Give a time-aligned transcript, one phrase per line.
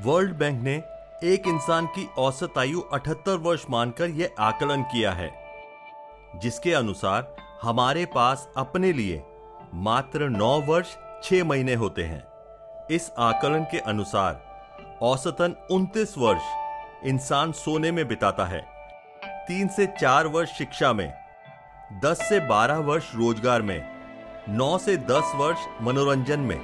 [0.00, 0.74] World bank ने
[1.24, 5.30] एक इंसान की औसत आयु 78 वर्ष मानकर यह आकलन किया है,
[6.36, 9.22] जिसके अनुसार हमारे पास अपने लिए
[9.74, 12.22] मात्र 9 वर्ष 6 महीने होते हैं।
[12.90, 18.60] इस आकलन के अनुसार औसतन 29 वर्ष इंसान सोने में बिताता है,
[19.46, 21.12] तीन से चार वर्ष शिक्षा में
[22.04, 23.80] 10 से 12 वर्ष रोज़गार में,
[24.48, 26.58] नौ से 10 वर्ष मनोरंजन में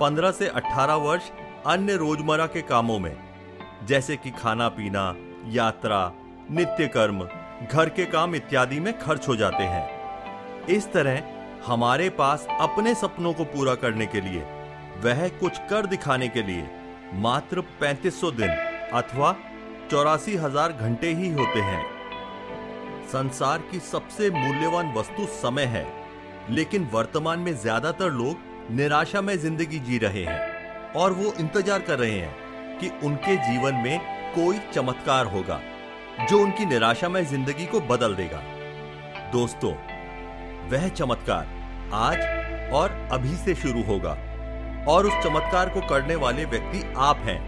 [0.00, 1.30] 15 से 18 वर्ष
[1.66, 3.16] अन्य रोज़मर्रा के कामों में,
[3.86, 5.14] जैसे कि खाना पीना,
[5.48, 6.12] यात्रा,
[6.50, 7.20] नित्य कर्म,
[7.72, 11.22] घर के काम इत्यादि में खर्च हो जाते हैं। इस तरह,
[11.66, 14.42] हमारे पास अपने सपनों को पूरा करने के लिए,
[15.04, 16.68] वह कुछ कर दिखाने के लिए,
[17.14, 18.50] मात्र 3500 दिन,
[18.92, 19.36] अथवा
[19.90, 21.84] चौरासी हज़ार घंटे ही होते हैं।
[23.08, 25.86] संसार की सबसे मूल्यवान वस्तु समय है,
[26.50, 28.36] लेकिन वर्तमान में ज़्यादातर लोग
[28.70, 30.51] निराशा में ज़िंदगी जी रहे हैं।
[30.96, 33.98] और वो इंतज़ार कर रहे हैं कि उनके जीवन में
[34.34, 35.60] कोई चमत्कार होगा,
[36.30, 38.42] जो उनकी निराशा में ज़िंदगी को बदल देगा।
[39.32, 39.72] दोस्तों,
[40.70, 41.46] वह चमत्कार
[41.94, 44.16] आज और अभी से शुरू होगा,
[44.88, 47.40] और उस चमत्कार को करने वाले व्यक्ति आप हैं,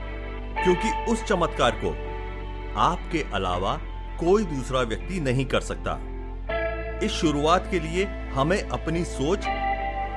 [0.65, 1.91] क्योंकि उस चमत्कार को
[2.81, 3.77] आपके अलावा
[4.21, 5.99] कोई दूसरा व्यक्ति नहीं कर सकता।
[7.03, 9.47] इस शुरुआत के लिए हमें अपनी सोच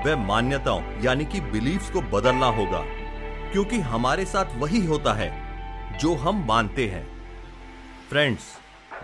[0.06, 2.84] व मान्यताओं, यानी कि बिलीफ्स को बदलना होगा।
[3.52, 5.48] क्योंकि हमारे साथ वही होता है
[6.00, 7.08] जो हम मानते हैं।
[8.09, 8.44] फ्रेंड्स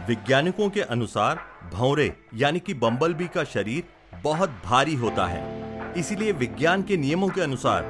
[0.10, 1.40] वैज्ञानिकों के अनुसार
[1.74, 3.84] भौरे, यानी कि बम्बलबी का शरीर,
[4.24, 5.64] बहुत भारी होता है।
[5.94, 7.84] इसीलिए विज्ञान के नियमों के अनुसार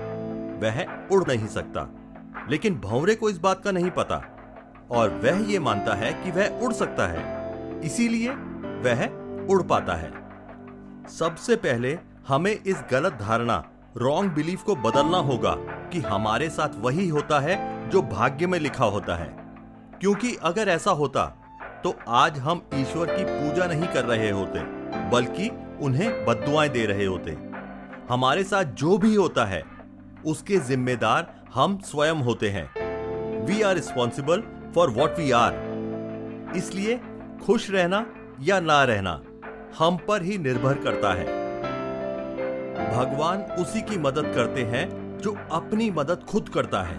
[0.61, 1.89] वह उड़ नहीं सकता।
[2.49, 4.15] लेकिन भौरे को इस बात का नहीं पता,
[4.91, 7.43] और वह यह मानता है कि वह उड़ सकता है।
[7.81, 8.29] इसीलिए
[8.59, 9.05] वह
[9.49, 10.11] उड़ पाता है।
[11.07, 13.63] सबसे पहले हमें इस गलत धारणा
[13.97, 15.55] रॉन्ग बिलीफ को बदलना होगा।
[15.94, 19.30] कि हमारे साथ वही होता है जो भाग्य में लिखा होता है।
[20.02, 21.25] क्योंकि अगर ऐसा होता
[21.83, 24.59] तो आज हम ईश्वर की पूजा नहीं कर रहे होते,
[25.09, 25.50] बल्कि
[25.81, 27.31] उन्हें बदुआएँ दे रहे होते।
[28.09, 29.63] हमारे साथ जो भी होता है,
[30.25, 34.44] उसके जिम्मेदार हम स्वयं होते हैं। We are responsible
[34.75, 35.53] for what we are
[36.56, 37.00] इसलिए
[37.46, 38.06] खुश रहना
[38.41, 39.22] या ना रहना,
[39.79, 41.25] हम पर ही निर्भर करता है।
[42.97, 46.95] भगवान उसी की मदद करते हैं जो अपनी मदद खुद करता है।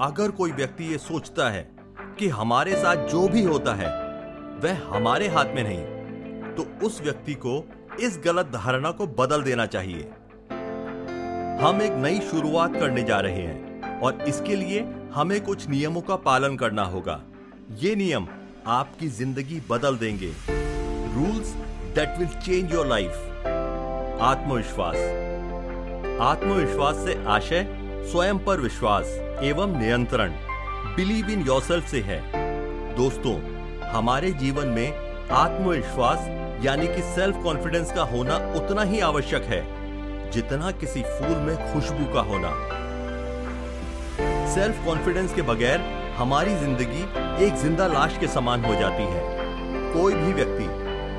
[0.00, 1.62] अगर कोई व्यक्ति ये सोचता है
[2.18, 3.88] कि हमारे साथ जो भी होता है,
[4.62, 7.62] वह हमारे हाथ में नहीं तो उस व्यक्ति को
[8.00, 10.10] इस गलत धारणा को बदल देना चाहिए।
[11.62, 14.84] हम एक नई शुरुआत करने जा रहे हैं और इसके लिए
[15.14, 17.20] हमें कुछ नियमों का पालन करना होगा।
[17.78, 18.28] ये नियम
[18.68, 20.32] आपकी ज़िंदगी बदल देंगे।
[21.14, 21.54] Rules
[21.94, 23.12] that will change your life.
[24.22, 24.96] आत्मविश्वास।
[26.20, 27.64] आत्मविश्वास से आशय,
[28.10, 29.06] स्वयं पर विश्वास
[29.42, 30.32] एवं नियंत्रण।
[30.96, 32.18] बिलीव इन योरसेल्फ से है।
[32.96, 33.34] दोस्तों,
[33.92, 36.26] हमारे जीवन में आत्मविश्वास
[36.64, 39.62] यानी कि सेल्फ कॉन्फिडेंस का होना उतना ही आवश्यक है,
[40.30, 42.52] जितना किसी फूल में खुशबू का होना।
[44.54, 45.80] सेल्फ कॉन्फिडेंस के बगैर
[46.18, 47.02] हमारी ज़िंदगी
[47.46, 49.22] एक ज़िंदा लाश के समान हो जाती है।
[49.94, 50.68] कोई भी व्यक्ति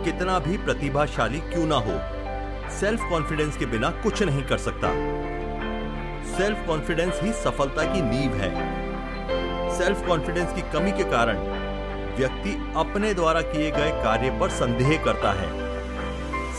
[0.05, 1.99] कितना भी प्रतिभाशाली क्यों ना हो
[2.79, 4.89] सेल्फ कॉन्फिडेंस के बिना कुछ नहीं कर सकता।
[6.37, 8.49] सेल्फ कॉन्फिडेंस ही सफलता की नींव है।
[9.77, 11.37] सेल्फ कॉन्फिडेंस की कमी के कारण
[12.17, 15.49] व्यक्ति अपने द्वारा किए गए कार्य पर संदेह करता है।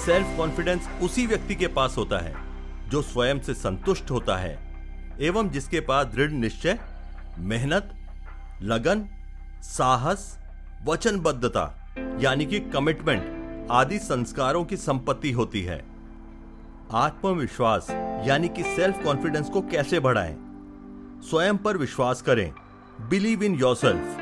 [0.05, 2.35] सेल्फ कॉन्फिडेंस उसी व्यक्ति के पास होता है,
[2.89, 4.59] जो स्वयं से संतुष्ट होता है,
[5.21, 6.79] एवं जिसके पास दृढ़ निश्चय,
[7.39, 7.95] मेहनत,
[8.63, 9.07] लगन,
[9.63, 10.39] साहस,
[10.85, 15.92] वचनबद्धता, यानी कि कमिटमेंट आदि संस्कारों की संपत्ति होती है।
[16.95, 17.87] आत्मविश्वास,
[18.27, 20.35] यानी कि सेल्फ कॉन्फिडेंस को कैसे बढ़ाएँ?
[21.23, 22.53] स्वयं पर विश्वास करें।
[23.01, 24.17] बिलीव इन योर सेल्फ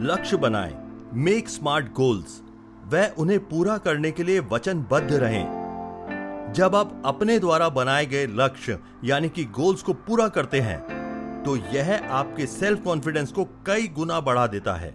[0.00, 0.74] लक्ष्य बनाएँ।
[1.14, 2.40] मेक स्मार्ट गोल्स
[2.84, 8.78] वह उन्हें पूरा करने के लिए वचनबद्ध रहें। जब आप अपने द्वारा बनाए गए लक्ष्य,
[9.04, 14.20] यानी कि गोल्स को पूरा करते हैं तो यह आपके सेल्फ कॉन्फिडेंस को कई गुना
[14.20, 14.94] बढ़ा देता है।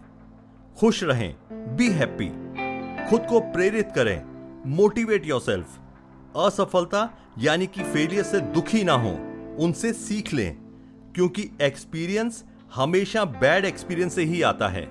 [0.77, 1.35] खुश रहें।
[1.75, 2.29] बी हैप्पी
[3.09, 4.21] खुद को प्रेरित करें।
[4.67, 5.79] मोटिवेट योर सेल्फ
[6.37, 7.09] असफलता
[7.39, 9.11] यानी कि फेलियर से दुखी ना हो,
[9.59, 10.57] उनसे सीख लें,
[11.15, 12.43] क्योंकि एक्सपीरियंस
[12.75, 14.83] हमेशा बैड एक्सपीरियंस से ही आता है।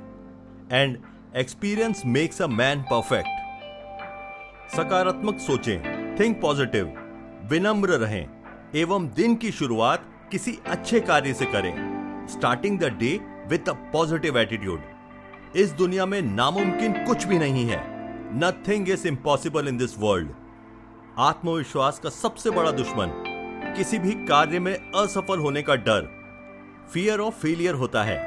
[0.73, 0.97] And
[1.37, 6.93] experience makes a man perfect सकारात्मक सोचें थिंक पॉजिटिव
[7.51, 8.29] विनम्र रहें,
[8.77, 13.19] एवं दिन की शुरुआत किसी अच्छे कार्य से करें। Starting the day
[13.49, 17.81] with a positive attitude इस दुनिया में नामुमकिन कुछ भी नहीं है।
[18.39, 20.29] Nothing is impossible in this world
[21.19, 23.09] आत्मविश्वास का सबसे बड़ा दुश्मन।
[23.77, 26.07] किसी भी कार्य में असफल होने का डर
[26.93, 28.19] फियर ऑफ़ फेलियर होता है।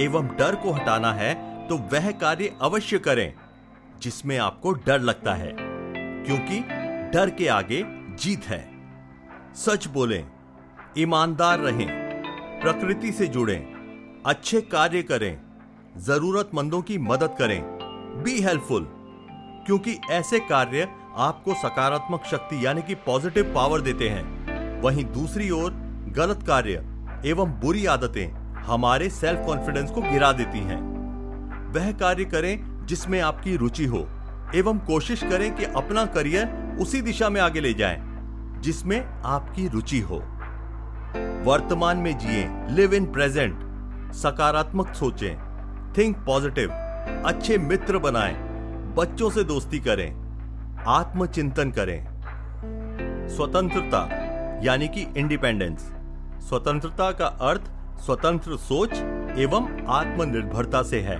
[0.00, 1.34] एवं डर को हटाना है
[1.68, 3.34] तो वह कार्य अवश्य करें,
[3.98, 6.60] जिसमें आपको डर लगता है। क्योंकि
[7.12, 7.82] डर के आगे
[8.16, 8.60] जीत है।
[9.56, 10.30] सच बोलें,
[10.98, 11.88] ईमानदार रहें,
[12.62, 15.40] प्रकृति से जुड़ें, अच्छे कार्य करें,
[15.96, 17.62] जरूरतमंदों की मदद करें
[18.22, 18.88] बी हेल्पफुल
[19.66, 20.88] क्योंकि ऐसे कार्य
[21.20, 25.70] आपको सकारात्मक शक्ति यानी कि पॉजिटिव पावर देते हैं। वहीं दूसरी ओर,
[26.16, 26.84] गलत कार्य
[27.26, 28.26] एवं बुरी आदतें
[28.62, 30.78] हमारे सेल्फ कॉन्फिडेंस को गिरा देती हैं।
[31.74, 34.06] वह कार्य करें जिसमें आपकी रुचि हो
[34.54, 38.00] एवं कोशिश करें कि अपना करियर उसी दिशा में आगे ले जाएँ,
[38.62, 40.22] जिसमें आपकी रुचि हो।
[41.44, 45.36] वर्तमान में जिए लिव इन प्रेजेंट सकारात्मक सोचें
[45.98, 46.70] थिंक पॉजिटिव
[47.26, 48.34] अच्छे मित्र बनाएँ,
[48.96, 50.19] बच्चों से दोस्ती करें
[50.86, 52.06] आत्मचिंतन करें।
[53.28, 54.08] स्वतंत्रता,
[54.62, 55.92] यानी कि इंडिपेंडेंस
[56.48, 57.60] स्वतंत्रता का अर्थ
[58.00, 58.92] स्वतंत्र सोच
[59.38, 61.16] एवं आत्मनिर्भरता से है।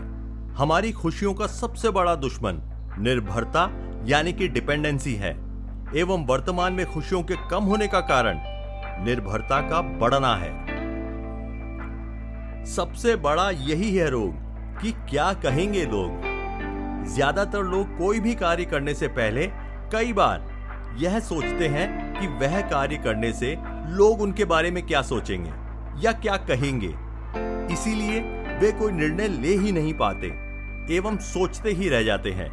[0.55, 2.61] हमारी खुशियों का सबसे बड़ा दुश्मन
[2.99, 3.71] निर्भरता,
[4.05, 5.31] यानी कि डिपेंडेंसी है,
[5.97, 8.41] एवं वर्तमान में खुशियों के कम होने का कारण
[9.05, 10.71] निर्भरता का बढ़ना है।
[12.67, 14.33] सबसे बड़ा यही है रोग
[14.81, 16.30] कि क्या कहेंगे लोग?
[17.05, 19.47] ज़्यादातर लोग कोई भी कार्य करने से पहले
[19.93, 20.49] कई बार
[20.99, 21.89] यह सोचते हैं
[22.21, 23.57] कि वह कार्य करने से
[23.89, 25.51] लोग उनके बारे में क्या सोचेंगे
[26.03, 26.95] या क्या कहेंगे।
[27.75, 28.21] इसीलिए
[28.61, 30.27] वे कोई निर्णय ले ही नहीं पाते,
[30.97, 32.51] एवं सोचते ही रह जाते हैं।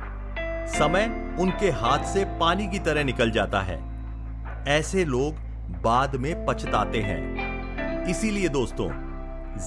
[0.69, 1.05] समय
[1.39, 3.79] उनके हाथ से पानी की तरह निकल जाता है।
[4.69, 5.35] ऐसे लोग
[5.83, 8.89] बाद में पछताते हैं। इसीलिए दोस्तों,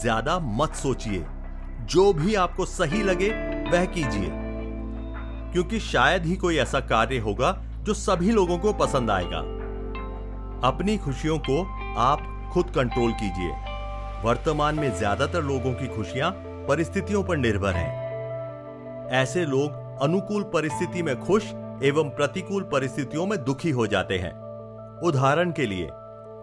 [0.00, 1.25] ज़्यादा मत सोचिए।
[1.85, 3.29] जो भी आपको सही लगे,
[3.71, 4.40] वह कीजिए।
[5.52, 9.38] क्योंकि शायद ही कोई ऐसा कार्य होगा जो सभी लोगों को पसंद आएगा।
[10.69, 11.62] अपनी खुशियों को
[11.99, 13.52] आप खुद कंट्रोल कीजिए।
[14.25, 16.31] वर्तमान में ज़्यादातर लोगों की खुशियाँ
[16.69, 21.47] परिस्थितियों पर निर्भर हैं। ऐसे लोग अनुकूल परिस्थिति में खुश
[21.82, 24.32] एवं प्रतिकूल परिस्थितियों में दुखी हो जाते हैं।
[25.03, 25.87] उदाहरण के लिए,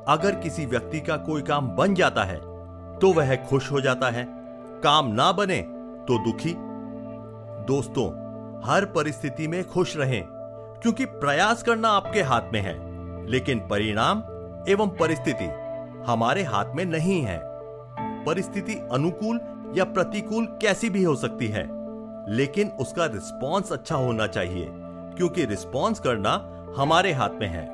[0.10, 2.40] अगर किसी व्यक्ति का कोई काम बन जाता है
[3.00, 4.26] तो वह खुश हो जाता है।
[4.84, 5.62] काम ना बने
[6.08, 6.54] तो दुखी।
[7.68, 8.10] दोस्तों
[8.66, 10.24] हर परिस्थिति में खुश रहें,
[10.82, 12.88] क्योंकि प्रयास करना आपके हाथ में है।
[13.26, 14.18] लेकिन परिणाम
[14.70, 15.46] एवं परिस्थिति
[16.12, 17.42] हमारे हाथ में नहीं है।
[18.26, 19.40] परिस्थिति अनुकूल
[19.76, 21.68] या प्रतिकूल कैसी भी हो सकती है,
[22.30, 24.68] लेकिन उसका रिस्पॉन्स अच्छा होना चाहिए,
[25.18, 26.32] क्योंकि रिस्पॉन्स करना
[26.78, 27.66] हमारे हाथ में है।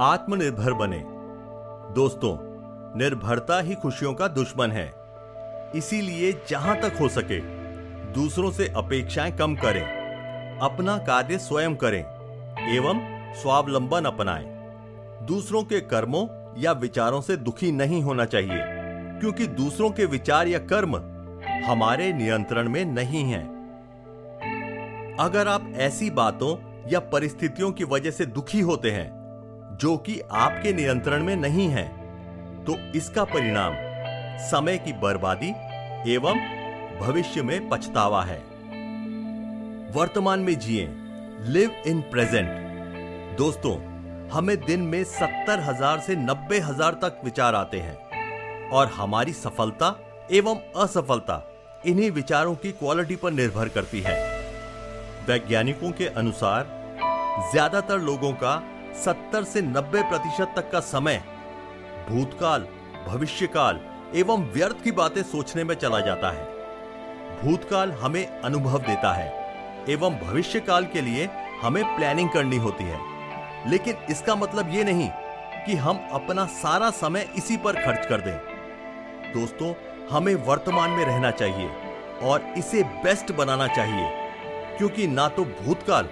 [0.00, 1.04] आत्मनिर्भर बने।
[1.94, 2.38] दोस्तों,
[2.98, 4.94] निर्भरता ही खुशियों का दुश्मन है।
[5.74, 7.65] इसीलिए जहाँ तक हो सके
[8.16, 9.82] दूसरों से अपेक्षाएँ कम करें।
[10.62, 12.00] अपना कार्य स्वयं करें,
[12.74, 13.00] एवं
[13.34, 14.46] स्वावलंबन अपनाएँ।
[15.26, 16.26] दूसरों के कर्मों
[16.62, 18.62] या विचारों से दुखी नहीं होना चाहिए,
[19.20, 20.96] क्योंकि दूसरों के विचार या कर्म
[21.66, 23.42] हमारे नियंत्रण में नहीं है।
[25.20, 26.56] अगर आप ऐसी बातों
[26.90, 29.08] या परिस्थितियों की वजह से दुखी होते हैं,
[29.80, 31.88] जो कि आपके नियंत्रण में नहीं है
[32.64, 33.74] तो इसका परिणाम
[34.48, 35.54] समय की बर्बादी
[36.14, 36.55] एवं
[37.00, 38.38] भविष्य में पछतावा है।
[39.92, 40.86] वर्तमान में जिए
[41.42, 43.74] लिव इन प्रेजेंट दोस्तों,
[44.28, 49.94] हमें दिन में सत्तर हज़ार से नब्बे हज़ार तक विचार आते हैं। और हमारी सफलता
[50.32, 51.42] एवं असफलता
[51.86, 54.16] इन्हीं विचारों की क्वालिटी पर निर्भर करती है।
[55.28, 56.66] वैज्ञानिकों के अनुसार,
[57.52, 58.56] ज़्यादातर लोगों का
[59.04, 61.22] 70 से 90 प्रतिशत तक का समय
[62.10, 62.66] भूतकाल,
[63.08, 63.80] भविष्यकाल
[64.14, 66.55] एवं व्यर्थ की बातें सोचने में चला जाता है।
[67.42, 69.28] भूतकाल हमें अनुभव देता है,
[69.88, 71.28] एवं भविष्यकाल के लिए
[71.62, 73.00] हमें प्लानिंग करनी होती है।
[73.70, 75.08] लेकिन इसका मतलब ये नहीं
[75.66, 78.36] कि हम अपना सारा समय इसी पर खर्च कर दें।
[79.32, 79.72] दोस्तों,
[80.10, 81.68] हमें वर्तमान में रहना चाहिए
[82.22, 84.08] और इसे बेस्ट बनाना चाहिए,
[84.78, 86.08] क्योंकि ना तो भूतकाल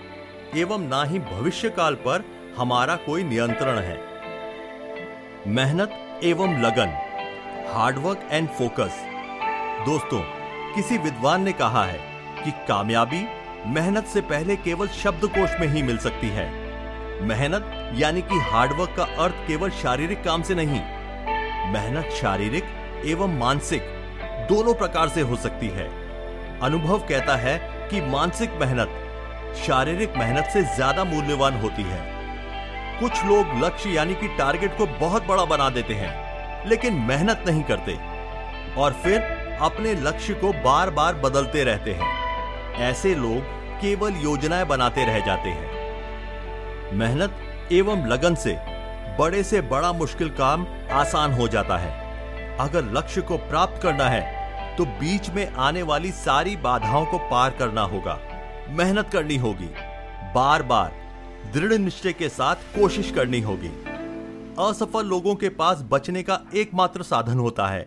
[0.56, 2.24] एवं ना ही भविष्यकाल पर
[2.56, 3.98] हमारा कोई नियंत्रण है।
[5.46, 6.96] मेहनत एवं लगन
[7.68, 9.02] हार्डवर्क एंड फोकस
[9.86, 10.22] दोस्तों
[10.74, 11.98] किसी विद्वान ने कहा है
[12.44, 13.24] कि कामयाबी
[13.66, 16.46] मेहनत से पहले केवल शब्दकोश में ही मिल सकती है।
[17.22, 20.80] मेहनत यानी कि हार्डवर्क का अर्थ केवल शारीरिक काम से नहीं,
[21.72, 22.64] मेहनत शारीरिक
[23.06, 23.82] एवं मानसिक
[24.48, 25.86] दोनों प्रकार से हो सकती है।
[26.60, 27.56] अनुभव कहता है
[27.90, 29.00] कि मानसिक मेहनत
[29.56, 32.02] शारीरिक मेहनत से ज़्यादा मूल्यवान होती है।
[33.00, 37.62] कुछ लोग लक्ष्य यानी कि टारगेट को बहुत बड़ा बना देते हैं, लेकिन मेहनत नहीं
[37.62, 37.96] करते।
[38.80, 45.04] और फिर अपने लक्ष्य को बार बार बदलते रहते हैं। ऐसे लोग केवल योजनाएँ बनाते
[45.04, 48.56] रह जाते हैं। मेहनत एवं लगन से
[49.18, 54.76] बड़े से बड़ा मुश्किल काम आसान हो जाता है। अगर लक्ष्य को प्राप्त करना है
[54.76, 58.18] तो बीच में आने वाली सारी बाधाओं को पार करना होगा।
[58.68, 59.68] मेहनत करनी होगी।
[60.34, 60.92] बार बार
[61.54, 63.68] दृढ़ निश्चय के साथ कोशिश करनी होगी।
[64.60, 67.86] असफल लोगों के पास बचने का एकमात्र साधन होता है।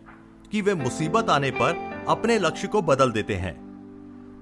[0.52, 3.56] कि वे मुसीबत आने पर अपने लक्ष्य को बदल देते हैं।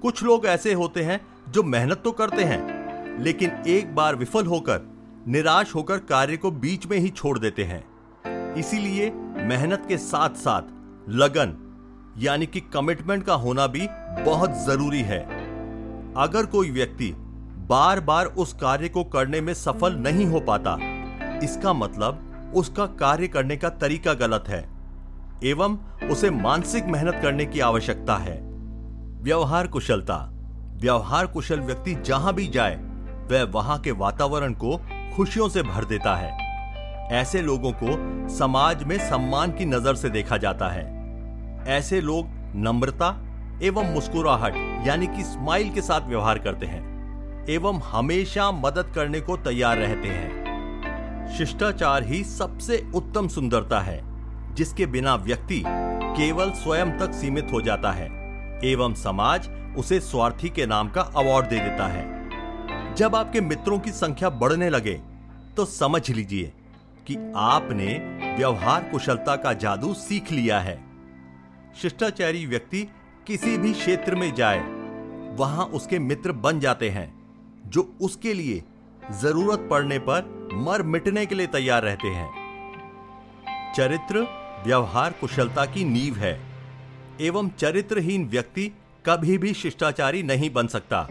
[0.02, 1.20] कुछ लोग ऐसे होते हैं
[1.50, 4.80] जो मेहनत तो करते हैं, लेकिन एक बार विफल होकर,
[5.28, 7.84] निराश होकर कार्य को बीच में ही छोड़ देते हैं।
[8.54, 10.62] इसीलिए मेहनत के साथ साथ
[11.08, 11.56] लगन,
[12.18, 13.88] यानी कि कमिटमेंट का होना भी
[14.24, 15.20] बहुत ज़रूरी है।
[16.16, 17.12] अगर कोई व्यक्ति
[17.68, 20.78] बार बार उस कार्य को करने में सफल नहीं हो पाता,
[21.44, 24.75] इसका मतलब उसका कार्य करने का तरीका गलत है।
[25.44, 25.76] एवं
[26.08, 28.38] उसे मानसिक मेहनत करने की आवश्यकता है।
[29.22, 30.16] व्यवहार कुशलता।
[30.74, 32.76] व्यवहार कुशल व्यक्ति जहाँ भी जाए,
[33.30, 34.76] वह वहाँ के वातावरण को
[35.16, 36.30] खुशियों से भर देता है।
[37.12, 40.84] ऐसे लोगों को समाज में सम्मान की नज़र से देखा जाता है।
[41.68, 42.26] ऐसे लोग
[42.56, 43.08] नम्रता
[43.62, 44.54] एवं मुस्कुराहट,
[44.86, 50.08] यानी कि स्माइल के साथ व्यवहार करते हैं, एवं हमेशा मदद करने को तैयार रहते
[50.08, 54.15] हैं। शिष्टाचार ही सबसे उत्तम सुंदरता है।
[54.56, 58.06] जिसके बिना व्यक्ति केवल स्वयं तक सीमित हो जाता है,
[58.64, 59.48] एवं समाज
[59.78, 64.68] उसे स्वार्थी के नाम का अवार्ड दे देता है। जब आपके मित्रों की संख्या बढ़ने
[64.70, 64.94] लगे
[65.56, 66.52] तो समझ लीजिए
[67.06, 67.86] कि आपने
[68.36, 70.78] व्यवहार कुशलता का जादू सीख लिया है।
[71.82, 72.82] शिष्टाचारी व्यक्ति
[73.26, 74.60] किसी भी क्षेत्र में जाए,
[75.36, 77.12] वहाँ उसके मित्र बन जाते हैं,
[77.66, 78.62] जो उसके लिए
[79.20, 82.30] ज़रूरत पड़ने पर मर मिटने के लिए तैयार रहते हैं।
[83.74, 84.26] चरित्र
[84.66, 86.40] व्यवहार कुशलता की नींव है।
[87.20, 88.72] एवं चरित्रहीन व्यक्ति
[89.06, 91.02] कभी भी शिष्टाचारी नहीं बन सकता।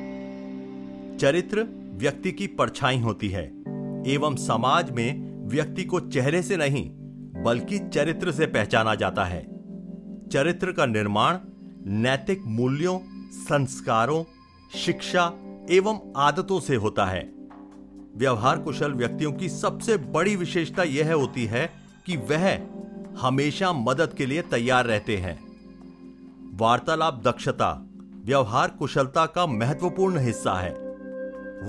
[1.17, 3.43] चरित्र व्यक्ति की परछाई होती है,
[4.07, 6.89] एवं समाज में व्यक्ति को चेहरे से नहीं,
[7.43, 9.41] बल्कि चरित्र से पहचाना जाता है।
[10.27, 11.37] चरित्र का निर्माण
[12.01, 12.99] नैतिक मूल्यों,
[13.31, 14.23] संस्कारों,
[14.75, 15.33] शिक्षा
[15.71, 17.23] एवं आदतों से होता है।
[18.15, 21.69] व्यवहार कुशल व्यक्तियों की सबसे बड़ी विशेषता यह होती है
[22.05, 22.74] कि वह
[23.21, 25.39] हमेशा मदद के लिए तैयार रहते हैं।
[26.57, 27.85] वार्तालाप दक्षता,
[28.25, 30.73] व्यवहार कुशलता का महत्वपूर्ण हिस्सा है।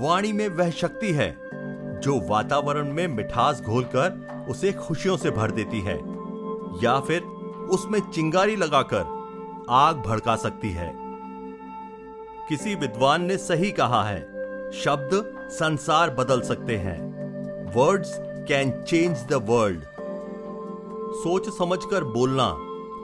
[0.01, 1.35] वाणी में वह शक्ति है,
[1.99, 5.95] जो वातावरण में मिठास घोलकर उसे खुशियों से भर देती है,
[6.83, 7.21] या फिर
[7.71, 9.05] उसमें चिंगारी लगाकर
[9.69, 10.93] आग भड़का सकती है।
[12.49, 14.21] किसी विद्वान ने सही कहा है,
[14.71, 16.99] शब्द संसार बदल सकते हैं।
[17.75, 19.81] Words can change the world
[21.13, 22.53] सोच समझकर बोलना,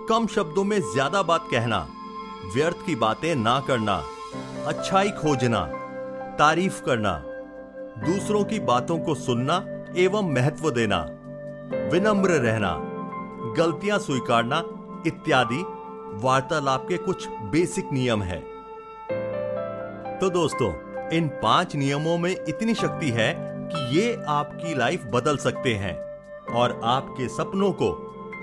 [0.09, 1.87] कम शब्दों में ज़्यादा बात कहना,
[2.55, 3.95] व्यर्थ की बातें ना करना,
[4.67, 5.65] अच्छाई खोजना,
[6.39, 7.13] तारीफ़ करना,
[8.05, 9.65] दूसरों की बातों को सुनना
[9.97, 10.99] एवं महत्व देना,
[11.91, 12.75] विनम्र रहना,
[13.57, 14.63] गलतियाँ स्वीकारना
[15.07, 15.63] इत्यादि
[16.23, 18.39] वार्तालाप के कुछ बेसिक नियम है।
[20.19, 20.71] तो दोस्तों,
[21.09, 23.33] इन पाँच नियमों में इतनी शक्ति है
[23.69, 25.95] कि ये आपकी लाइफ बदल सकते हैं।
[26.51, 27.91] और आपके सपनों को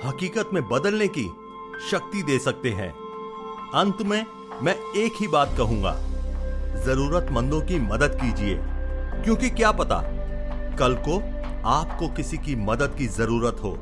[0.05, 1.25] हकीकत में बदलने की
[1.91, 2.91] शक्ति दे सकते हैं।
[3.75, 4.25] अंत में
[4.63, 5.95] मैं एक ही बात कहूँगा,
[6.85, 8.59] जरूरतमंदों की मदद कीजिए,
[9.25, 10.03] क्योंकि क्या पता
[10.77, 11.19] कल को
[11.69, 13.77] आपको किसी की मदद की ज़रूरत हो।